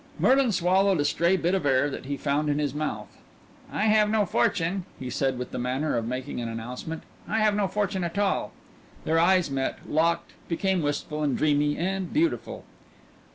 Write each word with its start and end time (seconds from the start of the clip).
Merlin 0.17 0.51
swallowed 0.51 0.99
a 0.99 1.05
stray 1.05 1.37
bit 1.37 1.53
of 1.53 1.63
air 1.63 1.87
that 1.87 2.05
he 2.05 2.17
found 2.17 2.49
in 2.49 2.57
his 2.57 2.73
mouth. 2.73 3.19
"I 3.71 3.83
have 3.83 4.09
no 4.09 4.25
fortune," 4.25 4.83
he 4.99 5.11
said 5.11 5.37
with 5.37 5.51
the 5.51 5.59
manner 5.59 5.95
of 5.95 6.07
making 6.07 6.41
an 6.41 6.49
announcement. 6.49 7.03
"I 7.27 7.37
have 7.41 7.53
no 7.55 7.67
fortune 7.67 8.03
at 8.03 8.17
all." 8.17 8.51
Their 9.05 9.19
eyes 9.19 9.51
met, 9.51 9.77
locked, 9.87 10.31
became 10.47 10.81
wistful, 10.81 11.21
and 11.21 11.37
dreamy 11.37 11.77
and 11.77 12.11
beautiful. 12.11 12.65